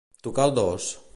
Tocar 0.27 0.47
el 0.49 0.55
dos 0.61 0.91